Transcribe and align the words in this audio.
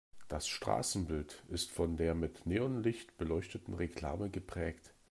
Das 0.29 0.47
Straßenbild 0.47 1.43
ist 1.49 1.69
von 1.69 1.95
der 1.95 2.15
mit 2.15 2.47
Neonlicht 2.47 3.19
beleuchteten 3.19 3.75
Reklame 3.75 4.31
geprägt. 4.31 4.95